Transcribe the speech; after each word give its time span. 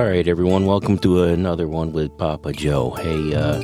All 0.00 0.06
right, 0.06 0.26
everyone, 0.26 0.64
welcome 0.64 0.96
to 1.00 1.24
another 1.24 1.68
one 1.68 1.92
with 1.92 2.16
Papa 2.16 2.54
Joe. 2.54 2.92
Hey, 2.92 3.34
uh, 3.34 3.60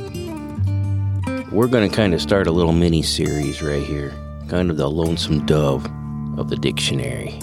we're 1.51 1.65
going 1.65 1.89
to 1.89 1.95
kind 1.95 2.13
of 2.13 2.21
start 2.21 2.45
a 2.45 2.51
little 2.51 2.73
mini 2.73 3.01
series 3.01 3.63
right 3.63 3.81
here, 3.81 4.13
kind 4.47 4.69
of 4.69 4.77
the 4.77 4.87
lonesome 4.87 5.47
dove 5.47 5.83
of 6.37 6.51
the 6.51 6.55
dictionary. 6.55 7.39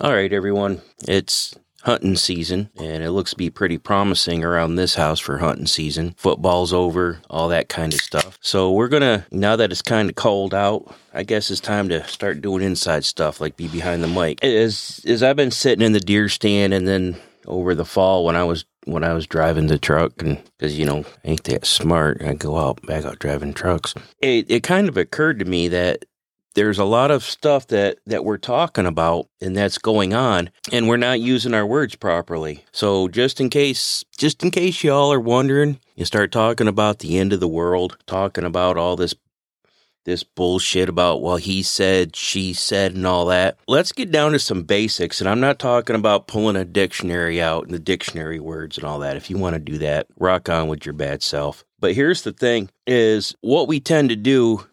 All 0.00 0.14
right, 0.14 0.32
everyone, 0.32 0.80
it's 1.06 1.54
hunting 1.86 2.16
season, 2.16 2.68
and 2.76 3.04
it 3.04 3.12
looks 3.12 3.30
to 3.30 3.36
be 3.36 3.48
pretty 3.48 3.78
promising 3.78 4.42
around 4.42 4.74
this 4.74 4.96
house 4.96 5.20
for 5.20 5.38
hunting 5.38 5.66
season. 5.66 6.14
Football's 6.18 6.72
over, 6.72 7.20
all 7.30 7.48
that 7.48 7.68
kind 7.68 7.94
of 7.94 8.00
stuff. 8.00 8.38
So 8.42 8.72
we're 8.72 8.88
gonna 8.88 9.24
now 9.30 9.54
that 9.54 9.70
it's 9.70 9.82
kind 9.82 10.10
of 10.10 10.16
cold 10.16 10.52
out. 10.52 10.92
I 11.14 11.22
guess 11.22 11.48
it's 11.48 11.60
time 11.60 11.88
to 11.90 12.06
start 12.08 12.42
doing 12.42 12.64
inside 12.64 13.04
stuff, 13.04 13.40
like 13.40 13.56
be 13.56 13.68
behind 13.68 14.02
the 14.02 14.08
mic. 14.08 14.42
As 14.42 15.00
as 15.06 15.22
I've 15.22 15.36
been 15.36 15.52
sitting 15.52 15.86
in 15.86 15.92
the 15.92 16.00
deer 16.00 16.28
stand, 16.28 16.74
and 16.74 16.88
then 16.88 17.16
over 17.46 17.72
the 17.72 17.84
fall 17.84 18.24
when 18.24 18.34
I 18.34 18.42
was 18.42 18.64
when 18.84 19.04
I 19.04 19.12
was 19.12 19.28
driving 19.28 19.68
the 19.68 19.78
truck, 19.78 20.20
and 20.20 20.42
because 20.58 20.76
you 20.76 20.86
know 20.86 21.04
ain't 21.24 21.44
that 21.44 21.64
smart, 21.66 22.20
I 22.20 22.34
go 22.34 22.58
out 22.58 22.82
back 22.82 23.04
out 23.04 23.20
driving 23.20 23.54
trucks. 23.54 23.94
It 24.20 24.50
it 24.50 24.64
kind 24.64 24.88
of 24.88 24.96
occurred 24.96 25.38
to 25.38 25.44
me 25.44 25.68
that 25.68 26.04
there's 26.56 26.78
a 26.78 26.84
lot 26.84 27.10
of 27.10 27.22
stuff 27.22 27.68
that 27.68 27.98
that 28.06 28.24
we're 28.24 28.38
talking 28.38 28.86
about 28.86 29.28
and 29.40 29.56
that's 29.56 29.78
going 29.78 30.14
on 30.14 30.50
and 30.72 30.88
we're 30.88 30.96
not 30.96 31.20
using 31.20 31.54
our 31.54 31.66
words 31.66 31.94
properly. 31.94 32.64
So 32.72 33.08
just 33.08 33.40
in 33.40 33.50
case 33.50 34.04
just 34.16 34.42
in 34.42 34.50
case 34.50 34.82
y'all 34.82 35.12
are 35.12 35.20
wondering 35.20 35.78
you 35.94 36.04
start 36.06 36.32
talking 36.32 36.66
about 36.66 36.98
the 36.98 37.18
end 37.18 37.32
of 37.32 37.40
the 37.40 37.46
world 37.46 37.98
talking 38.06 38.44
about 38.44 38.76
all 38.78 38.96
this 38.96 39.14
this 40.06 40.22
bullshit 40.22 40.88
about 40.88 41.20
well 41.20 41.36
he 41.36 41.62
said 41.62 42.16
she 42.16 42.54
said 42.54 42.94
and 42.94 43.06
all 43.06 43.26
that. 43.26 43.58
Let's 43.68 43.92
get 43.92 44.10
down 44.10 44.32
to 44.32 44.38
some 44.38 44.62
basics 44.62 45.20
and 45.20 45.28
i'm 45.28 45.40
not 45.40 45.58
talking 45.58 45.94
about 45.94 46.26
pulling 46.26 46.56
a 46.56 46.64
dictionary 46.64 47.40
out 47.40 47.64
and 47.64 47.74
the 47.74 47.78
dictionary 47.78 48.40
words 48.40 48.78
and 48.78 48.86
all 48.86 49.00
that 49.00 49.16
if 49.16 49.28
you 49.28 49.36
want 49.36 49.54
to 49.54 49.60
do 49.60 49.76
that. 49.78 50.06
Rock 50.18 50.48
on 50.48 50.68
with 50.68 50.86
your 50.86 50.94
bad 50.94 51.22
self. 51.22 51.64
But 51.78 51.94
here's 51.94 52.22
the 52.22 52.32
thing 52.32 52.70
is 52.86 53.34
what 53.42 53.68
we 53.68 53.78
tend 53.78 54.08
to 54.08 54.16
do 54.16 54.66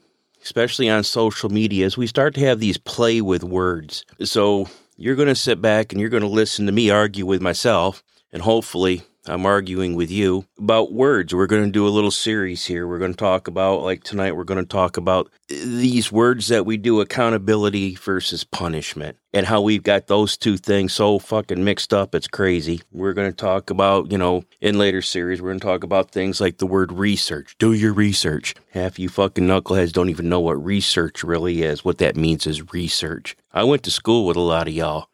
especially 0.44 0.90
on 0.90 1.04
social 1.04 1.50
media, 1.50 1.86
is 1.86 1.98
we 1.98 2.08
start 2.08 2.34
to 2.36 2.42
have 2.42 2.60
these 2.60 2.78
play 2.78 3.22
with 3.22 3.44
words. 3.44 4.06
So 4.24 4.68
you're 4.98 5.16
going 5.16 5.28
to 5.28 5.36
sit 5.36 5.62
back 5.62 5.92
and 5.92 6.00
you're 6.00 6.10
going 6.10 6.22
to 6.22 6.30
listen 6.30 6.66
to 6.66 6.72
me 6.72 6.90
argue 6.90 7.26
with 7.26 7.42
myself, 7.42 8.04
and 8.32 8.42
hopefully 8.42 9.04
I'm 9.26 9.46
arguing 9.46 9.96
with 9.96 10.12
you 10.12 10.46
about 10.58 10.92
words. 10.92 11.34
We're 11.34 11.48
going 11.48 11.64
to 11.64 11.72
do 11.72 11.88
a 11.88 11.90
little 11.90 12.12
series 12.12 12.66
here. 12.66 12.86
We're 12.86 13.00
going 13.00 13.14
to 13.14 13.18
talk 13.18 13.48
about, 13.48 13.82
like 13.82 14.04
tonight, 14.04 14.36
we're 14.36 14.44
going 14.44 14.60
to 14.60 14.66
talk 14.66 14.98
about 14.98 15.30
these 15.48 16.12
words 16.12 16.50
that 16.50 16.66
we 16.66 16.76
do 16.76 17.00
accountability 17.00 17.96
versus 17.96 18.44
punishment 18.44 19.16
and 19.34 19.46
how 19.46 19.62
we've 19.62 19.84
got 19.84 20.08
those 20.08 20.36
two 20.36 20.58
things 20.58 20.92
so 20.92 21.20
fucking 21.20 21.64
mixed 21.64 21.94
up. 21.94 22.14
It's 22.14 22.28
crazy. 22.28 22.82
We're 22.92 23.14
going 23.14 23.32
to 23.32 23.36
talk 23.36 23.70
about, 23.70 24.12
you 24.12 24.18
know, 24.18 24.44
in 24.60 24.78
later 24.78 25.02
series, 25.02 25.42
we're 25.42 25.52
going 25.52 25.60
to 25.62 25.68
talk 25.68 25.86
about 25.86 26.12
things 26.12 26.42
like 26.42 26.58
the 26.58 26.68
word 26.68 26.92
research. 26.92 27.56
Do 27.60 27.72
your 27.72 27.94
research. 27.94 28.56
Half 28.72 29.00
you 29.00 29.08
fucking 29.08 29.48
knuckleheads 29.48 29.94
don't 29.94 30.10
even 30.10 30.28
know 30.28 30.42
what 30.42 30.62
research 30.62 31.24
really 31.24 31.62
is. 31.62 31.86
What 31.86 32.00
that 32.00 32.18
means 32.18 32.46
is 32.46 32.74
research. 32.74 33.38
I 33.54 33.64
went 33.64 33.84
to 33.84 33.92
school 33.92 34.26
with 34.26 34.36
a 34.36 34.42
lot 34.42 34.68
of 34.68 34.74
y'all. 34.74 35.08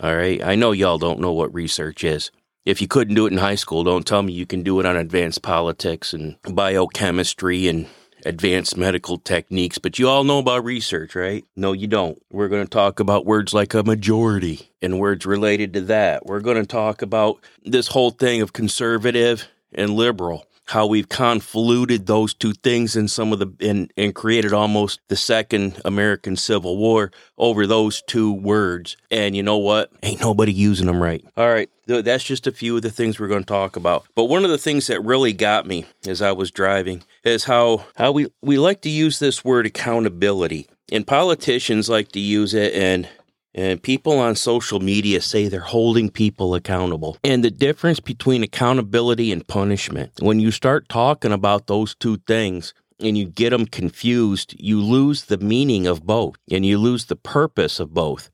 All 0.00 0.16
right. 0.16 0.42
I 0.44 0.56
know 0.56 0.72
y'all 0.72 0.98
don't 0.98 1.20
know 1.20 1.32
what 1.32 1.54
research 1.54 2.02
is. 2.02 2.32
If 2.66 2.82
you 2.82 2.88
couldn't 2.88 3.14
do 3.14 3.26
it 3.26 3.32
in 3.32 3.38
high 3.38 3.54
school, 3.54 3.84
don't 3.84 4.04
tell 4.04 4.24
me 4.24 4.32
you 4.32 4.44
can 4.44 4.64
do 4.64 4.80
it 4.80 4.86
on 4.86 4.96
advanced 4.96 5.40
politics 5.40 6.12
and 6.12 6.36
biochemistry 6.42 7.68
and 7.68 7.86
advanced 8.24 8.76
medical 8.76 9.18
techniques, 9.18 9.78
but 9.78 10.00
you 10.00 10.08
all 10.08 10.24
know 10.24 10.40
about 10.40 10.64
research, 10.64 11.14
right? 11.14 11.44
No, 11.54 11.72
you 11.72 11.86
don't. 11.86 12.20
We're 12.32 12.48
going 12.48 12.64
to 12.64 12.68
talk 12.68 12.98
about 12.98 13.24
words 13.24 13.54
like 13.54 13.72
a 13.72 13.84
majority 13.84 14.72
and 14.82 14.98
words 14.98 15.24
related 15.24 15.74
to 15.74 15.80
that. 15.82 16.26
We're 16.26 16.40
going 16.40 16.56
to 16.56 16.66
talk 16.66 17.02
about 17.02 17.38
this 17.64 17.86
whole 17.86 18.10
thing 18.10 18.42
of 18.42 18.52
conservative 18.52 19.46
and 19.72 19.92
liberal 19.92 20.44
how 20.66 20.86
we've 20.86 21.08
confluted 21.08 22.06
those 22.06 22.34
two 22.34 22.52
things 22.52 22.96
in 22.96 23.08
some 23.08 23.32
of 23.32 23.38
the 23.38 23.52
and, 23.60 23.92
and 23.96 24.14
created 24.14 24.52
almost 24.52 25.00
the 25.08 25.16
second 25.16 25.80
American 25.84 26.36
Civil 26.36 26.76
War 26.76 27.10
over 27.38 27.66
those 27.66 28.02
two 28.02 28.32
words. 28.32 28.96
And 29.10 29.36
you 29.36 29.42
know 29.42 29.58
what? 29.58 29.92
Ain't 30.02 30.20
nobody 30.20 30.52
using 30.52 30.86
them 30.86 31.02
right. 31.02 31.24
All 31.36 31.48
right, 31.48 31.70
that's 31.86 32.24
just 32.24 32.46
a 32.46 32.52
few 32.52 32.76
of 32.76 32.82
the 32.82 32.90
things 32.90 33.18
we're 33.18 33.28
going 33.28 33.42
to 33.42 33.46
talk 33.46 33.76
about. 33.76 34.06
But 34.14 34.24
one 34.24 34.44
of 34.44 34.50
the 34.50 34.58
things 34.58 34.88
that 34.88 35.04
really 35.04 35.32
got 35.32 35.66
me 35.66 35.86
as 36.06 36.20
I 36.20 36.32
was 36.32 36.50
driving 36.50 37.04
is 37.24 37.44
how 37.44 37.86
how 37.96 38.12
we 38.12 38.26
we 38.42 38.58
like 38.58 38.82
to 38.82 38.90
use 38.90 39.18
this 39.18 39.44
word 39.44 39.66
accountability. 39.66 40.68
And 40.92 41.04
politicians 41.04 41.88
like 41.88 42.12
to 42.12 42.20
use 42.20 42.54
it 42.54 42.72
and 42.72 43.08
and 43.56 43.82
people 43.82 44.18
on 44.18 44.36
social 44.36 44.78
media 44.78 45.20
say 45.20 45.48
they're 45.48 45.60
holding 45.60 46.10
people 46.10 46.54
accountable. 46.54 47.16
And 47.24 47.42
the 47.42 47.50
difference 47.50 47.98
between 47.98 48.44
accountability 48.44 49.32
and 49.32 49.44
punishment, 49.46 50.12
when 50.20 50.38
you 50.38 50.52
start 50.52 50.88
talking 50.88 51.32
about 51.32 51.66
those 51.66 51.96
two 51.96 52.18
things, 52.18 52.72
and 53.00 53.18
you 53.18 53.26
get 53.26 53.50
them 53.50 53.66
confused, 53.66 54.54
you 54.58 54.80
lose 54.80 55.24
the 55.24 55.38
meaning 55.38 55.86
of 55.86 56.06
both 56.06 56.36
and 56.50 56.64
you 56.64 56.78
lose 56.78 57.06
the 57.06 57.16
purpose 57.16 57.78
of 57.78 57.92
both. 57.92 58.30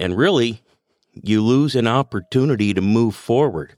And 0.00 0.16
really, 0.16 0.62
you 1.12 1.42
lose 1.42 1.74
an 1.74 1.86
opportunity 1.86 2.74
to 2.74 2.80
move 2.80 3.14
forward. 3.14 3.74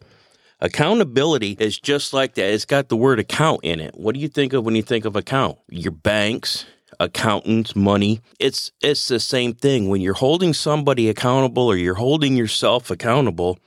Accountability 0.61 1.57
is 1.61 1.79
just 1.79 2.13
like 2.13 2.35
that. 2.35 2.53
It's 2.53 2.65
got 2.65 2.89
the 2.89 2.97
word 2.97 3.21
account 3.21 3.61
in 3.63 3.79
it. 3.79 3.95
What 3.95 4.15
do 4.15 4.21
you 4.21 4.29
think 4.29 4.53
of 4.53 4.65
when 4.65 4.75
you 4.75 4.83
think 4.83 5.05
of 5.05 5.15
account? 5.15 5.59
Your 5.69 5.93
banks, 5.93 6.67
accountants, 7.01 7.77
money. 7.77 8.21
It's 8.39 8.73
it's 8.81 9.09
the 9.09 9.21
same 9.21 9.55
thing. 9.55 9.89
When 9.89 10.01
you're 10.01 10.15
holding 10.15 10.55
somebody 10.55 11.09
accountable 11.09 11.67
or 11.67 11.77
you're 11.77 11.95
holding 11.95 12.37
yourself 12.37 12.91
accountable, 12.91 13.59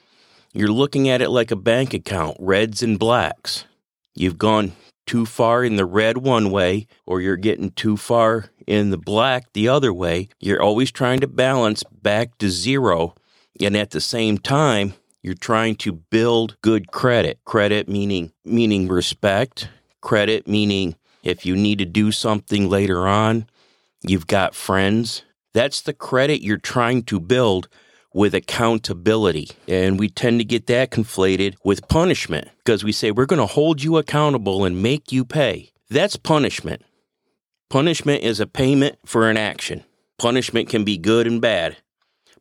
you're 0.54 0.72
looking 0.72 1.10
at 1.10 1.22
it 1.22 1.30
like 1.30 1.52
a 1.52 1.56
bank 1.56 1.94
account, 1.94 2.38
reds 2.40 2.84
and 2.84 3.00
blacks. 3.00 3.66
You've 4.16 4.38
gone 4.38 4.74
too 5.06 5.26
far 5.26 5.64
in 5.64 5.78
the 5.78 5.86
red 5.86 6.18
one 6.18 6.52
way 6.52 6.88
or 7.06 7.22
you're 7.22 7.38
getting 7.38 7.72
too 7.72 7.98
far 7.98 8.50
in 8.68 8.92
the 8.92 8.98
black 8.98 9.52
the 9.54 9.68
other 9.68 9.94
way. 9.94 10.30
You're 10.40 10.62
always 10.62 10.92
trying 10.92 11.20
to 11.22 11.28
balance 11.28 11.84
back 11.84 12.38
to 12.40 12.50
zero 12.50 13.16
and 13.60 13.76
at 13.76 13.92
the 13.92 14.02
same 14.02 14.38
time 14.38 14.94
you're 15.22 15.34
trying 15.34 15.76
to 15.76 15.92
build 15.92 16.58
good 16.62 16.92
credit. 16.92 17.40
Credit 17.46 17.88
meaning 17.88 18.32
meaning 18.44 18.88
respect, 18.88 19.70
credit 20.02 20.48
meaning 20.48 20.96
if 21.24 21.46
you 21.46 21.56
need 21.56 21.80
to 21.80 21.86
do 21.86 22.12
something 22.12 22.70
later 22.70 23.08
on, 23.08 23.48
you've 24.02 24.28
got 24.28 24.56
friends. 24.56 25.24
That's 25.54 25.82
the 25.82 25.94
credit 25.94 26.42
you're 26.42 26.58
trying 26.58 27.04
to 27.04 27.20
build 27.20 27.68
with 28.14 28.34
accountability. 28.34 29.50
And 29.68 30.00
we 30.00 30.10
tend 30.10 30.40
to 30.40 30.46
get 30.46 30.68
that 30.68 30.92
conflated 30.92 31.56
with 31.64 31.88
punishment 31.88 32.50
because 32.58 32.84
we 32.84 32.92
say 32.92 33.12
we're 33.12 33.26
going 33.26 33.40
to 33.40 33.46
hold 33.46 33.82
you 33.82 33.98
accountable 33.98 34.66
and 34.66 34.82
make 34.82 35.12
you 35.12 35.24
pay. 35.26 35.72
That's 35.90 36.16
punishment. 36.16 36.84
Punishment 37.70 38.24
is 38.24 38.40
a 38.40 38.48
payment 38.48 38.98
for 39.06 39.30
an 39.30 39.38
action. 39.38 39.84
Punishment 40.18 40.70
can 40.70 40.84
be 40.84 40.98
good 40.98 41.26
and 41.26 41.42
bad, 41.42 41.78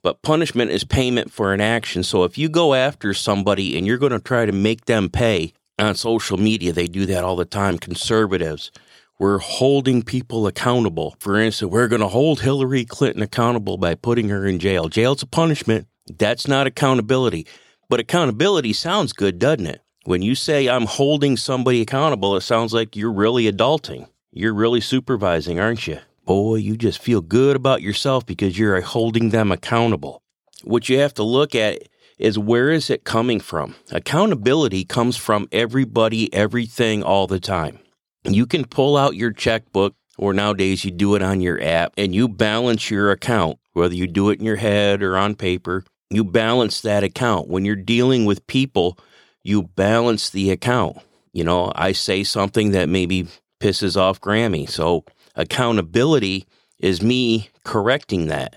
but 0.03 0.23
punishment 0.23 0.71
is 0.71 0.85
payment 0.85 1.33
for 1.33 1.53
an 1.53 1.61
action. 1.61 2.03
So 2.03 2.25
if 2.25 2.37
you 2.37 2.49
go 2.49 2.75
after 2.75 3.15
somebody 3.15 3.79
and 3.79 3.87
you're 3.87 3.97
going 3.97 4.13
to 4.13 4.19
try 4.19 4.45
to 4.45 4.53
make 4.53 4.87
them 4.87 5.09
pay, 5.09 5.53
on 5.81 5.95
social 5.95 6.37
media, 6.37 6.73
they 6.73 6.87
do 6.87 7.07
that 7.07 7.25
all 7.25 7.37
the 7.37 7.45
time. 7.45 7.79
Conservatives, 7.79 8.71
we're 9.19 9.39
holding 9.39 10.03
people 10.03 10.47
accountable. 10.47 11.17
For 11.19 11.39
instance, 11.39 11.71
we're 11.71 11.89
going 11.89 12.01
to 12.01 12.09
hold 12.09 12.41
Hillary 12.41 12.85
Clinton 12.85 13.23
accountable 13.23 13.77
by 13.77 13.95
putting 13.95 14.29
her 14.29 14.47
in 14.47 14.59
jail. 14.59 14.89
Jail's 14.89 15.23
a 15.23 15.27
punishment. 15.27 15.87
That's 16.19 16.49
not 16.49 16.67
accountability. 16.67 17.47
But 17.89 18.01
accountability 18.01 18.73
sounds 18.73 19.13
good, 19.13 19.39
doesn't 19.39 19.67
it? 19.67 19.83
When 20.05 20.23
you 20.23 20.35
say 20.35 20.69
I'm 20.69 20.87
holding 20.87 21.37
somebody 21.37 21.83
accountable, 21.83 22.37
it 22.37 22.41
sounds 22.41 22.73
like 22.73 22.97
you're 22.97 23.13
really 23.13 23.51
adulting. 23.51 24.09
You're 24.33 24.55
really 24.55 24.81
supervising, 24.81 25.61
aren't 25.61 25.87
you? 25.87 25.99
Boy, 26.25 26.57
you 26.57 26.77
just 26.77 27.03
feel 27.03 27.21
good 27.21 27.57
about 27.57 27.83
yourself 27.83 28.25
because 28.25 28.59
you're 28.59 28.81
holding 28.81 29.31
them 29.31 29.53
accountable. 29.53 30.23
What 30.63 30.89
you 30.89 30.99
have 31.01 31.15
to 31.15 31.23
look 31.23 31.55
at 31.55 31.83
is 32.21 32.39
where 32.39 32.71
is 32.71 32.91
it 32.91 33.03
coming 33.03 33.41
from? 33.41 33.75
Accountability 33.91 34.85
comes 34.85 35.17
from 35.17 35.49
everybody, 35.51 36.33
everything, 36.35 37.03
all 37.03 37.27
the 37.27 37.41
time. 37.41 37.79
You 38.25 38.47
can 38.47 38.67
pull 38.67 38.97
out 38.97 39.17
your 39.17 39.33
checkbook, 39.33 39.95
or 40.19 40.35
nowadays 40.35 40.85
you 40.85 40.91
do 40.91 41.15
it 41.15 41.23
on 41.23 41.41
your 41.41 41.61
app, 41.63 41.95
and 41.97 42.15
you 42.15 42.29
balance 42.29 42.91
your 42.91 43.11
account, 43.11 43.59
whether 43.73 43.95
you 43.95 44.07
do 44.07 44.29
it 44.29 44.39
in 44.39 44.45
your 44.45 44.57
head 44.57 45.03
or 45.03 45.17
on 45.17 45.35
paper. 45.35 45.83
You 46.11 46.23
balance 46.23 46.83
that 46.83 47.03
account. 47.03 47.49
When 47.49 47.65
you're 47.65 47.75
dealing 47.77 48.27
with 48.27 48.47
people, 48.47 48.99
you 49.43 49.63
balance 49.63 50.29
the 50.29 50.51
account. 50.51 50.99
You 51.33 51.45
know, 51.45 51.73
I 51.75 51.93
say 51.93 52.23
something 52.23 52.73
that 52.73 52.89
maybe 52.89 53.29
pisses 53.61 53.97
off 53.97 54.21
Grammy. 54.21 54.69
So 54.69 55.05
accountability 55.37 56.47
is 56.79 57.01
me 57.01 57.49
correcting 57.65 58.27
that, 58.27 58.57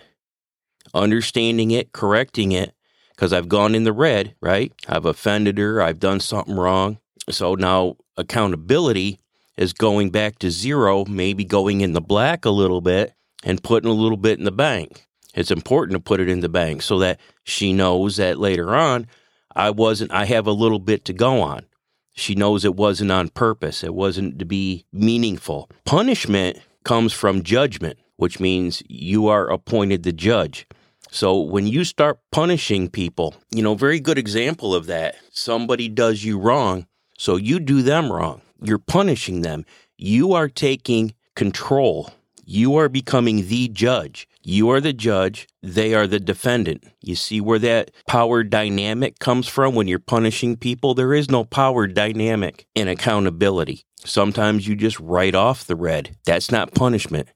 understanding 0.94 1.72
it, 1.72 1.94
correcting 1.94 2.52
it, 2.52 2.74
because 3.16 3.34
I've 3.34 3.50
gone 3.50 3.76
in 3.76 3.84
the 3.84 3.94
red, 3.94 4.36
right? 4.42 4.72
I've 4.88 5.06
offended 5.06 5.58
her, 5.58 5.82
I've 5.82 6.00
done 6.00 6.20
something 6.20 6.56
wrong. 6.56 7.00
So 7.30 7.56
now 7.56 7.98
accountability 8.18 9.20
is 9.58 9.74
going 9.74 10.10
back 10.10 10.40
to 10.40 10.52
zero, 10.52 11.06
maybe 11.06 11.46
going 11.46 11.82
in 11.82 11.94
the 11.94 12.02
black 12.02 12.46
a 12.46 12.50
little 12.50 12.82
bit 12.82 13.14
and 13.44 13.64
putting 13.64 13.90
a 13.90 13.94
little 13.94 14.18
bit 14.18 14.40
in 14.40 14.46
the 14.46 14.52
bank. 14.52 15.08
It's 15.34 15.52
important 15.52 15.96
to 15.96 16.00
put 16.00 16.20
it 16.20 16.30
in 16.30 16.42
the 16.42 16.50
bank 16.50 16.82
so 16.82 17.00
that 17.00 17.20
she 17.44 17.74
knows 17.74 18.18
that 18.18 18.40
later 18.40 18.76
on, 18.76 19.08
I 19.56 19.70
wasn't, 19.70 20.12
I 20.12 20.26
have 20.26 20.48
a 20.48 20.52
little 20.52 20.80
bit 20.80 21.06
to 21.06 21.14
go 21.14 21.42
on. 21.42 21.66
She 22.14 22.36
knows 22.36 22.64
it 22.64 22.76
wasn't 22.76 23.12
on 23.12 23.30
purpose. 23.30 23.84
It 23.84 23.94
wasn't 23.94 24.38
to 24.40 24.46
be 24.46 24.86
meaningful. 24.92 25.70
Punishment 25.86 26.60
comes 26.84 27.14
from 27.14 27.42
judgment, 27.42 27.98
which 28.18 28.40
means 28.40 28.84
you 28.88 29.28
are 29.28 29.50
appointed 29.50 30.04
the 30.04 30.14
judge. 30.14 30.68
So 31.14 31.40
when 31.40 31.68
you 31.68 31.84
start 31.84 32.20
punishing 32.32 32.90
people, 32.90 33.36
you 33.52 33.62
know, 33.62 33.76
very 33.76 34.00
good 34.00 34.18
example 34.18 34.74
of 34.74 34.88
that. 34.88 35.16
Somebody 35.32 35.88
does 35.88 36.24
you 36.24 36.40
wrong, 36.40 36.88
so 37.20 37.36
you 37.36 37.60
do 37.60 37.84
them 37.84 38.12
wrong. 38.12 38.42
You're 38.60 38.80
punishing 38.80 39.42
them. 39.44 39.64
You 39.96 40.34
are 40.34 40.50
taking 40.50 41.14
control. 41.36 42.10
You 42.46 42.78
are 42.78 42.90
becoming 42.90 43.48
the 43.48 43.68
judge. 43.68 44.28
You 44.42 44.72
are 44.72 44.82
the 44.82 44.92
judge, 44.92 45.48
they 45.62 45.94
are 45.94 46.08
the 46.08 46.20
defendant. 46.20 46.84
You 47.02 47.16
see 47.16 47.40
where 47.40 47.60
that 47.60 47.92
power 48.08 48.44
dynamic 48.44 49.20
comes 49.20 49.48
from 49.48 49.76
when 49.76 49.88
you're 49.88 50.00
punishing 50.00 50.58
people? 50.58 50.96
There 50.96 51.14
is 51.14 51.30
no 51.30 51.44
power 51.44 51.86
dynamic 51.86 52.66
in 52.74 52.88
accountability. 52.88 53.86
Sometimes 54.04 54.68
you 54.68 54.76
just 54.76 55.00
write 55.00 55.36
off 55.36 55.64
the 55.64 55.76
red. 55.76 56.18
That's 56.26 56.52
not 56.52 56.74
punishment. 56.74 57.30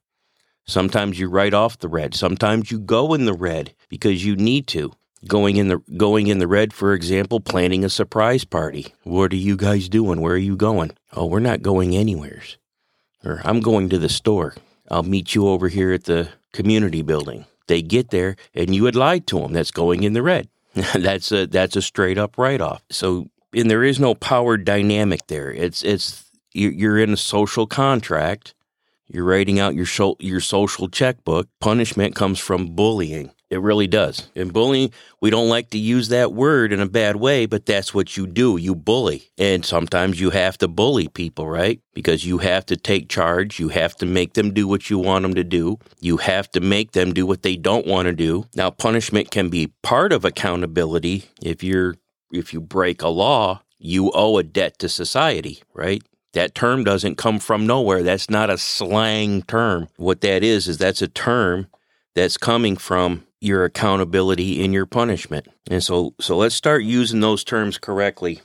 Sometimes 0.68 1.18
you 1.18 1.30
write 1.30 1.54
off 1.54 1.78
the 1.78 1.88
red. 1.88 2.14
Sometimes 2.14 2.70
you 2.70 2.78
go 2.78 3.14
in 3.14 3.24
the 3.24 3.32
red 3.32 3.74
because 3.88 4.24
you 4.24 4.36
need 4.36 4.66
to. 4.68 4.92
Going 5.26 5.56
in 5.56 5.68
the 5.68 5.78
going 5.96 6.26
in 6.26 6.38
the 6.38 6.46
red, 6.46 6.74
for 6.74 6.92
example, 6.92 7.40
planning 7.40 7.84
a 7.84 7.88
surprise 7.88 8.44
party. 8.44 8.94
What 9.02 9.32
are 9.32 9.36
you 9.36 9.56
guys 9.56 9.88
doing? 9.88 10.20
Where 10.20 10.34
are 10.34 10.36
you 10.36 10.56
going? 10.56 10.92
Oh, 11.14 11.24
we're 11.24 11.40
not 11.40 11.62
going 11.62 11.96
anywheres. 11.96 12.58
Or 13.24 13.40
I'm 13.44 13.60
going 13.60 13.88
to 13.88 13.98
the 13.98 14.10
store. 14.10 14.54
I'll 14.90 15.02
meet 15.02 15.34
you 15.34 15.48
over 15.48 15.68
here 15.68 15.92
at 15.92 16.04
the 16.04 16.28
community 16.52 17.00
building. 17.00 17.46
They 17.66 17.80
get 17.80 18.10
there 18.10 18.36
and 18.54 18.74
you 18.74 18.84
had 18.84 18.94
lied 18.94 19.26
to 19.28 19.40
them. 19.40 19.54
That's 19.54 19.70
going 19.70 20.02
in 20.02 20.12
the 20.12 20.22
red. 20.22 20.48
that's 20.94 21.32
a 21.32 21.46
that's 21.46 21.76
a 21.76 21.82
straight 21.82 22.18
up 22.18 22.36
write 22.36 22.60
off. 22.60 22.82
So 22.90 23.30
and 23.54 23.70
there 23.70 23.84
is 23.84 23.98
no 23.98 24.14
power 24.14 24.58
dynamic 24.58 25.26
there. 25.28 25.50
It's 25.50 25.82
it's 25.82 26.30
you're 26.52 26.98
in 26.98 27.14
a 27.14 27.16
social 27.16 27.66
contract. 27.66 28.54
You're 29.08 29.24
writing 29.24 29.58
out 29.58 29.74
your 29.74 29.86
your 30.20 30.40
social 30.40 30.88
checkbook. 30.88 31.48
Punishment 31.60 32.14
comes 32.14 32.38
from 32.38 32.74
bullying. 32.74 33.30
It 33.50 33.62
really 33.62 33.86
does. 33.86 34.28
And 34.36 34.52
bullying, 34.52 34.92
we 35.22 35.30
don't 35.30 35.48
like 35.48 35.70
to 35.70 35.78
use 35.78 36.08
that 36.08 36.34
word 36.34 36.70
in 36.70 36.80
a 36.80 36.88
bad 36.88 37.16
way, 37.16 37.46
but 37.46 37.64
that's 37.64 37.94
what 37.94 38.14
you 38.14 38.26
do. 38.26 38.58
You 38.58 38.74
bully. 38.74 39.30
And 39.38 39.64
sometimes 39.64 40.20
you 40.20 40.30
have 40.30 40.58
to 40.58 40.68
bully 40.68 41.08
people, 41.08 41.48
right? 41.48 41.80
Because 41.94 42.26
you 42.26 42.38
have 42.38 42.66
to 42.66 42.76
take 42.76 43.08
charge. 43.08 43.58
You 43.58 43.68
have 43.70 43.96
to 43.96 44.06
make 44.06 44.34
them 44.34 44.52
do 44.52 44.68
what 44.68 44.90
you 44.90 44.98
want 44.98 45.22
them 45.22 45.34
to 45.34 45.44
do. 45.44 45.78
You 45.98 46.18
have 46.18 46.50
to 46.50 46.60
make 46.60 46.92
them 46.92 47.14
do 47.14 47.24
what 47.24 47.42
they 47.42 47.56
don't 47.56 47.86
want 47.86 48.06
to 48.06 48.12
do. 48.12 48.44
Now, 48.54 48.70
punishment 48.70 49.30
can 49.30 49.48
be 49.48 49.72
part 49.82 50.12
of 50.12 50.26
accountability. 50.26 51.24
If 51.42 51.64
you're 51.64 51.96
if 52.30 52.52
you 52.52 52.60
break 52.60 53.00
a 53.00 53.08
law, 53.08 53.62
you 53.78 54.10
owe 54.12 54.36
a 54.36 54.42
debt 54.42 54.78
to 54.80 54.88
society, 54.90 55.62
right? 55.72 56.02
That 56.34 56.54
term 56.54 56.84
doesn't 56.84 57.16
come 57.16 57.38
from 57.38 57.66
nowhere. 57.66 58.02
That's 58.02 58.28
not 58.28 58.50
a 58.50 58.58
slang 58.58 59.42
term. 59.42 59.88
What 59.96 60.20
that 60.20 60.42
is 60.42 60.68
is 60.68 60.78
that's 60.78 61.02
a 61.02 61.08
term 61.08 61.68
that's 62.14 62.36
coming 62.36 62.76
from 62.76 63.24
your 63.40 63.64
accountability 63.64 64.62
in 64.62 64.72
your 64.72 64.86
punishment. 64.86 65.48
And 65.70 65.82
so 65.82 66.14
so 66.20 66.36
let's 66.36 66.54
start 66.54 66.82
using 66.82 67.20
those 67.20 67.44
terms 67.44 67.78
correctly 67.78 68.40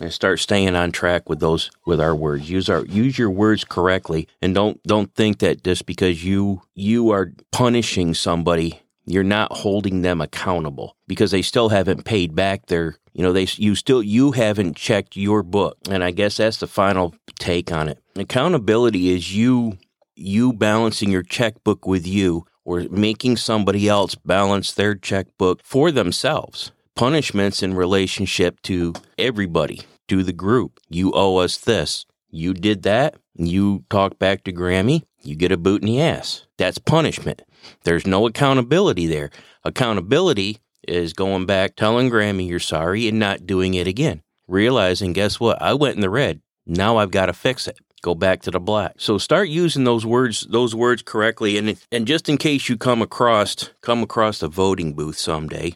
and 0.00 0.12
start 0.12 0.38
staying 0.38 0.76
on 0.76 0.92
track 0.92 1.28
with 1.28 1.40
those 1.40 1.70
with 1.86 2.00
our 2.00 2.14
words. 2.14 2.50
Use 2.50 2.68
our 2.68 2.84
use 2.84 3.18
your 3.18 3.30
words 3.30 3.64
correctly 3.64 4.28
and 4.40 4.54
don't 4.54 4.82
don't 4.84 5.14
think 5.14 5.38
that 5.38 5.64
just 5.64 5.86
because 5.86 6.24
you 6.24 6.62
you 6.74 7.10
are 7.10 7.32
punishing 7.50 8.14
somebody 8.14 8.80
you're 9.10 9.24
not 9.24 9.52
holding 9.52 10.02
them 10.02 10.20
accountable 10.20 10.96
because 11.06 11.30
they 11.30 11.42
still 11.42 11.68
haven't 11.68 12.04
paid 12.04 12.34
back 12.34 12.66
their 12.66 12.96
you 13.12 13.22
know 13.22 13.32
they 13.32 13.46
you 13.56 13.74
still 13.74 14.02
you 14.02 14.32
haven't 14.32 14.76
checked 14.76 15.16
your 15.16 15.42
book 15.42 15.76
and 15.90 16.04
i 16.04 16.10
guess 16.10 16.36
that's 16.36 16.58
the 16.58 16.66
final 16.66 17.14
take 17.38 17.72
on 17.72 17.88
it 17.88 17.98
accountability 18.16 19.10
is 19.10 19.34
you 19.34 19.78
you 20.14 20.52
balancing 20.52 21.10
your 21.10 21.22
checkbook 21.22 21.86
with 21.86 22.06
you 22.06 22.44
or 22.68 22.82
making 22.90 23.36
somebody 23.36 23.88
else 23.88 24.14
balance 24.14 24.72
their 24.72 24.94
checkbook 24.94 25.64
for 25.64 25.90
themselves. 25.90 26.70
Punishments 26.94 27.62
in 27.62 27.72
relationship 27.72 28.60
to 28.60 28.92
everybody, 29.16 29.80
to 30.08 30.22
the 30.22 30.34
group. 30.34 30.78
You 30.90 31.12
owe 31.14 31.36
us 31.36 31.56
this. 31.56 32.04
You 32.30 32.52
did 32.52 32.82
that. 32.82 33.16
You 33.34 33.84
talk 33.88 34.18
back 34.18 34.44
to 34.44 34.52
Grammy. 34.52 35.04
You 35.22 35.34
get 35.34 35.50
a 35.50 35.56
boot 35.56 35.80
in 35.80 35.86
the 35.86 36.02
ass. 36.02 36.46
That's 36.58 36.76
punishment. 36.76 37.40
There's 37.84 38.06
no 38.06 38.26
accountability 38.26 39.06
there. 39.06 39.30
Accountability 39.64 40.58
is 40.86 41.12
going 41.12 41.46
back, 41.46 41.76
telling 41.76 42.10
Grammy 42.10 42.48
you're 42.48 42.58
sorry 42.58 43.08
and 43.08 43.18
not 43.18 43.46
doing 43.46 43.74
it 43.74 43.86
again. 43.86 44.22
Realizing, 44.46 45.12
guess 45.12 45.38
what? 45.38 45.60
I 45.60 45.74
went 45.74 45.96
in 45.96 46.00
the 46.00 46.10
red. 46.10 46.40
Now 46.66 46.96
I've 46.96 47.10
got 47.10 47.26
to 47.26 47.32
fix 47.32 47.66
it 47.66 47.78
go 48.02 48.14
back 48.14 48.42
to 48.42 48.50
the 48.50 48.60
black. 48.60 48.94
So 48.98 49.18
start 49.18 49.48
using 49.48 49.84
those 49.84 50.06
words 50.06 50.46
those 50.50 50.74
words 50.74 51.02
correctly 51.02 51.58
and 51.58 51.78
and 51.90 52.06
just 52.06 52.28
in 52.28 52.36
case 52.36 52.68
you 52.68 52.76
come 52.76 53.02
across 53.02 53.70
come 53.80 54.02
across 54.02 54.42
a 54.42 54.48
voting 54.48 54.94
booth 54.94 55.18
someday, 55.18 55.74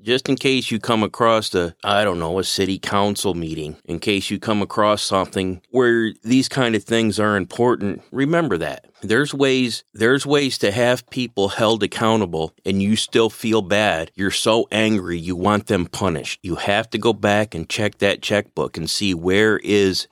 just 0.00 0.28
in 0.28 0.36
case 0.36 0.70
you 0.70 0.78
come 0.78 1.02
across 1.02 1.54
a 1.54 1.74
I 1.82 2.04
don't 2.04 2.18
know, 2.18 2.38
a 2.38 2.44
city 2.44 2.78
council 2.78 3.34
meeting, 3.34 3.76
in 3.84 3.98
case 3.98 4.30
you 4.30 4.38
come 4.38 4.62
across 4.62 5.02
something 5.02 5.62
where 5.70 6.12
these 6.22 6.48
kind 6.48 6.74
of 6.74 6.84
things 6.84 7.18
are 7.18 7.36
important, 7.36 8.02
remember 8.12 8.58
that. 8.58 8.86
There's 9.02 9.34
ways 9.34 9.84
there's 9.94 10.26
ways 10.26 10.58
to 10.58 10.70
have 10.70 11.08
people 11.10 11.48
held 11.48 11.82
accountable 11.82 12.54
and 12.64 12.82
you 12.82 12.96
still 12.96 13.30
feel 13.30 13.62
bad. 13.62 14.10
You're 14.14 14.30
so 14.30 14.66
angry 14.70 15.18
you 15.18 15.36
want 15.36 15.66
them 15.66 15.86
punished. 15.86 16.40
You 16.42 16.56
have 16.56 16.88
to 16.90 16.98
go 16.98 17.12
back 17.12 17.54
and 17.54 17.68
check 17.68 17.98
that 17.98 18.22
checkbook 18.22 18.76
and 18.76 18.88
see 18.88 19.14
where 19.14 19.58
is 19.58 20.08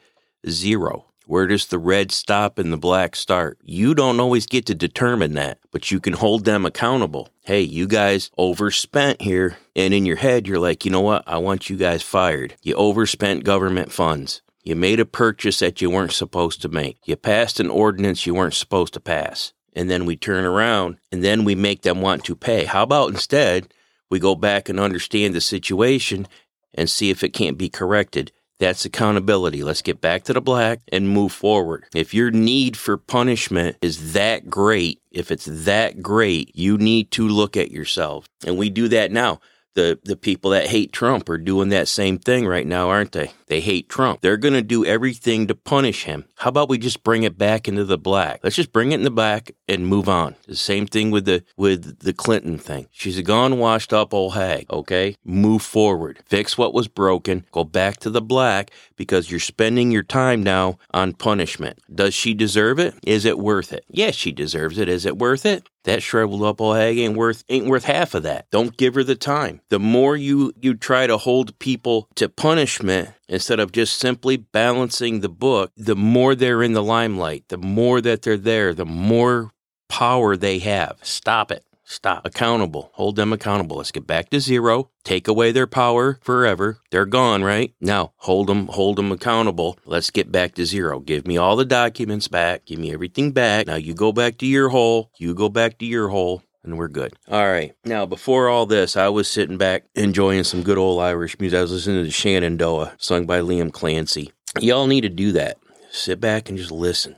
zero. 0.49 1.07
Where 1.27 1.47
does 1.47 1.67
the 1.67 1.79
red 1.79 2.13
stop 2.13 2.59
and 2.59 2.71
the 2.71 2.77
black 2.77 3.17
start? 3.17 3.59
You 3.63 3.95
don't 3.95 4.21
always 4.21 4.45
get 4.45 4.67
to 4.67 4.75
determine 4.75 5.33
that, 5.35 5.59
but 5.71 5.91
you 5.91 5.99
can 5.99 6.13
hold 6.13 6.45
them 6.45 6.67
accountable. 6.67 7.31
Hey, 7.45 7.63
you 7.63 7.87
guys 7.87 8.31
overspent 8.37 9.23
here. 9.23 9.57
And 9.75 9.95
in 9.95 10.05
your 10.05 10.17
head, 10.17 10.47
you're 10.47 10.59
like, 10.59 10.85
you 10.85 10.91
know 10.91 11.01
what? 11.01 11.25
I 11.27 11.39
want 11.39 11.71
you 11.71 11.77
guys 11.77 12.03
fired. 12.03 12.57
You 12.63 12.75
overspent 12.75 13.45
government 13.45 13.91
funds. 13.91 14.43
You 14.63 14.77
made 14.77 15.01
a 15.01 15.07
purchase 15.07 15.61
that 15.61 15.81
you 15.81 15.91
weren't 15.91 16.13
supposed 16.13 16.61
to 16.63 16.69
make. 16.69 16.99
You 17.05 17.17
passed 17.17 17.59
an 17.59 17.71
ordinance 17.71 18.27
you 18.27 18.35
weren't 18.35 18.55
supposed 18.55 18.93
to 18.95 19.01
pass. 19.01 19.53
And 19.75 19.91
then 19.91 20.05
we 20.05 20.17
turn 20.17 20.45
around 20.45 20.99
and 21.11 21.25
then 21.25 21.45
we 21.45 21.55
make 21.55 21.83
them 21.83 22.01
want 22.01 22.25
to 22.25 22.37
pay. 22.37 22.65
How 22.65 22.83
about 22.83 23.11
instead 23.11 23.73
we 24.11 24.19
go 24.19 24.35
back 24.35 24.69
and 24.69 24.79
understand 24.79 25.35
the 25.35 25.41
situation 25.41 26.29
and 26.75 26.89
see 26.89 27.11
if 27.11 27.25
it 27.25 27.31
can't 27.31 27.59
be 27.59 27.69
corrected? 27.69 28.31
That's 28.61 28.85
accountability. 28.85 29.63
Let's 29.65 29.83
get 29.83 30.01
back 30.01 30.25
to 30.25 30.33
the 30.33 30.41
black 30.41 30.81
and 30.93 31.09
move 31.09 31.33
forward. 31.33 31.87
If 31.95 32.15
your 32.15 32.31
need 32.31 32.77
for 32.77 32.97
punishment 32.97 33.77
is 33.83 34.13
that 34.13 34.49
great, 34.49 35.01
if 35.11 35.31
it's 35.31 35.47
that 35.47 36.03
great, 36.03 36.55
you 36.55 36.79
need 36.79 37.11
to 37.13 37.27
look 37.27 37.57
at 37.57 37.71
yourself. 37.71 38.27
And 38.47 38.57
we 38.57 38.71
do 38.71 38.89
that 38.89 39.11
now 39.11 39.41
the 39.75 39.99
the 40.05 40.17
people 40.17 40.51
that 40.53 40.69
hate 40.69 40.93
Trump 40.93 41.29
are 41.29 41.39
doing 41.39 41.69
that 41.69 41.89
same 41.89 42.19
thing 42.19 42.47
right 42.47 42.67
now, 42.67 42.89
aren't 42.89 43.13
they? 43.13 43.33
They 43.47 43.61
hate 43.61 43.89
Trump. 43.89 44.21
They're 44.21 44.37
going 44.37 44.55
to 44.55 44.63
do 44.63 44.85
everything 44.85 45.47
to 45.47 45.55
punish 45.55 46.05
him. 46.05 46.25
How 46.37 46.49
about 46.49 46.69
we 46.69 46.79
just 46.79 47.03
bring 47.03 47.23
it 47.23 47.37
back 47.37 47.69
into 47.69 47.85
the 47.85 47.99
black? 47.99 48.41
Let's 48.43 48.57
just 48.57 48.73
bring 48.73 48.93
it 48.93 48.97
in 48.97 49.03
the 49.03 49.11
black 49.11 49.53
and 49.69 49.87
move 49.87 50.09
on. 50.09 50.37
The 50.47 50.57
same 50.57 50.87
thing 50.87 51.11
with 51.11 51.27
the 51.27 51.45
with 51.57 52.01
the 52.01 52.13
Clinton 52.13 52.59
thing. 52.59 52.89
She's 52.91 53.19
a 53.19 53.23
gone 53.23 53.59
washed 53.59 53.93
up 53.93 54.15
old 54.15 54.35
hag, 54.35 54.67
okay? 54.71 55.17
Move 55.25 55.63
forward. 55.63 56.21
Fix 56.27 56.57
what 56.57 56.75
was 56.75 56.89
broken. 56.89 57.45
Go 57.53 57.65
back 57.65 57.99
to 57.99 58.11
the 58.11 58.23
black 58.23 58.71
because 58.97 59.31
you're 59.31 59.41
spending 59.41 59.91
your 59.91 60.03
time 60.03 60.43
now 60.43 60.79
on 60.93 61.13
punishment. 61.13 61.79
Does 61.95 62.15
she 62.15 62.35
deserve 62.35 62.79
it? 62.79 62.95
Is 63.05 63.25
it 63.25 63.39
worth 63.39 63.73
it? 63.73 63.85
Yes, 63.89 64.15
she 64.15 64.33
deserves 64.33 64.79
it. 64.79 64.89
Is 64.89 65.05
it 65.05 65.19
worth 65.19 65.45
it? 65.45 65.69
That 65.85 66.03
shriveled 66.03 66.43
up 66.43 66.61
oh, 66.61 66.67
old 66.67 66.77
hag 66.77 66.99
ain't 66.99 67.17
worth 67.17 67.45
ain't 67.49 67.67
worth 67.67 67.85
half 67.85 68.15
of 68.15 68.23
that. 68.23 68.51
Don't 68.51 68.77
give 68.77 68.95
her 68.95 69.05
the 69.05 69.15
time. 69.15 69.61
The 69.69 69.79
more 69.79 70.17
you 70.17 70.53
you 70.61 70.75
try 70.75 71.07
to 71.07 71.19
hold 71.19 71.59
people 71.59 72.09
to 72.17 72.29
punishment 72.29 73.11
instead 73.29 73.61
of 73.61 73.73
just 73.73 73.99
simply 73.99 74.37
balancing 74.37 75.21
the 75.21 75.29
book, 75.29 75.73
the 75.77 75.97
more 75.97 76.35
they're 76.35 76.63
in 76.63 76.73
the 76.73 76.83
limelight, 76.83 77.45
the 77.49 77.59
more 77.59 78.01
that 78.01 78.23
they're 78.23 78.37
there, 78.37 78.75
the 78.75 78.87
more 78.87 79.51
power 79.89 80.37
they 80.37 80.59
have. 80.59 80.99
Stop 81.03 81.53
it. 81.53 81.65
Stop. 81.85 82.27
Accountable. 82.27 82.91
Hold 82.95 83.17
them 83.17 83.33
accountable. 83.33 83.77
Let's 83.77 83.91
get 83.93 84.07
back 84.07 84.31
to 84.31 84.41
zero. 84.41 84.91
Take 85.05 85.29
away 85.29 85.53
their 85.53 85.67
power 85.67 86.19
forever. 86.23 86.79
They're 86.91 87.07
gone, 87.07 87.45
right? 87.45 87.75
Now, 87.81 88.13
hold 88.17 88.47
them, 88.47 88.69
hold 88.69 88.97
them 88.97 89.13
accountable. 89.13 89.79
Let's 89.85 90.11
get 90.11 90.33
back 90.33 90.55
to 90.55 90.65
zero. 90.65 91.01
Give 91.01 91.27
me 91.27 91.37
all 91.37 91.57
the 91.57 91.65
documents 91.65 92.29
back. 92.29 92.65
Give 92.67 92.79
me 92.79 92.93
everything 92.93 93.33
back. 93.33 93.67
Now 93.67 93.77
you 93.77 93.95
go 93.95 94.13
back 94.13 94.39
to 94.39 94.47
your 94.47 94.71
hole. 94.71 95.11
You 95.19 95.35
go 95.35 95.49
back 95.49 95.79
to 95.79 95.85
your 95.85 96.09
hole 96.09 96.43
and 96.63 96.79
we're 96.79 96.89
good. 96.89 97.13
All 97.29 97.47
right. 97.47 97.75
Now, 97.85 98.07
before 98.07 98.49
all 98.49 98.67
this, 98.67 98.97
I 98.97 99.09
was 99.09 99.29
sitting 99.29 99.59
back 99.59 99.85
enjoying 99.95 100.45
some 100.45 100.63
good 100.63 100.79
old 100.79 101.03
Irish 101.03 101.39
music. 101.39 101.59
I 101.59 101.63
was 101.63 101.73
listening 101.73 102.05
to 102.05 102.11
Shenandoah, 102.11 102.95
sung 102.99 103.27
by 103.27 103.41
Liam 103.41 103.71
Clancy. 103.71 104.33
Y'all 104.61 104.87
need 104.87 105.03
to 105.03 105.09
do 105.09 105.33
that 105.33 105.59
sit 105.95 106.21
back 106.21 106.49
and 106.49 106.59
just 106.59 106.71
listen. 106.71 107.17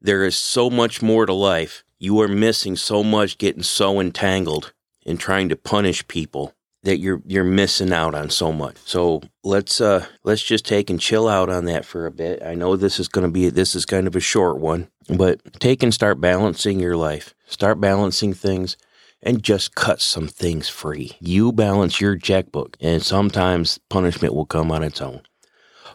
There 0.00 0.24
is 0.24 0.36
so 0.36 0.68
much 0.68 1.02
more 1.02 1.26
to 1.26 1.32
life. 1.32 1.84
You 2.02 2.20
are 2.20 2.26
missing 2.26 2.74
so 2.74 3.04
much 3.04 3.38
getting 3.38 3.62
so 3.62 4.00
entangled 4.00 4.72
in 5.06 5.18
trying 5.18 5.48
to 5.50 5.56
punish 5.56 6.08
people 6.08 6.52
that 6.82 6.98
you're 6.98 7.22
you're 7.24 7.44
missing 7.44 7.92
out 7.92 8.12
on 8.12 8.28
so 8.28 8.50
much. 8.52 8.76
So 8.84 9.22
let's 9.44 9.80
uh 9.80 10.06
let's 10.24 10.42
just 10.42 10.66
take 10.66 10.90
and 10.90 11.00
chill 11.00 11.28
out 11.28 11.48
on 11.48 11.66
that 11.66 11.84
for 11.84 12.06
a 12.06 12.10
bit. 12.10 12.42
I 12.42 12.54
know 12.56 12.74
this 12.74 12.98
is 12.98 13.06
going 13.06 13.24
to 13.24 13.30
be 13.30 13.50
this 13.50 13.76
is 13.76 13.86
kind 13.86 14.08
of 14.08 14.16
a 14.16 14.20
short 14.20 14.58
one, 14.58 14.88
but 15.16 15.60
take 15.60 15.84
and 15.84 15.94
start 15.94 16.20
balancing 16.20 16.80
your 16.80 16.96
life. 16.96 17.34
Start 17.46 17.80
balancing 17.80 18.34
things 18.34 18.76
and 19.22 19.40
just 19.40 19.76
cut 19.76 20.00
some 20.00 20.26
things 20.26 20.68
free. 20.68 21.12
You 21.20 21.52
balance 21.52 22.00
your 22.00 22.16
checkbook 22.16 22.76
and 22.80 23.00
sometimes 23.00 23.78
punishment 23.88 24.34
will 24.34 24.46
come 24.46 24.72
on 24.72 24.82
its 24.82 25.00
own. 25.00 25.22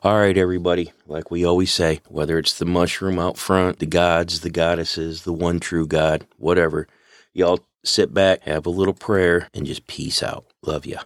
All 0.03 0.19
right, 0.19 0.37
everybody, 0.37 0.91
like 1.07 1.31
we 1.31 1.43
always 1.43 1.73
say, 1.73 2.01
whether 2.07 2.37
it's 2.37 2.53
the 2.53 2.65
mushroom 2.65 3.17
out 3.17 3.35
front, 3.35 3.79
the 3.79 3.87
gods, 3.87 4.41
the 4.41 4.51
goddesses, 4.51 5.23
the 5.23 5.33
one 5.33 5.59
true 5.59 5.87
God, 5.87 6.27
whatever, 6.37 6.87
y'all 7.33 7.61
sit 7.83 8.13
back, 8.13 8.43
have 8.43 8.67
a 8.67 8.69
little 8.69 8.93
prayer, 8.93 9.49
and 9.55 9.65
just 9.65 9.87
peace 9.87 10.21
out. 10.21 10.45
Love 10.61 10.85
ya. 10.85 10.99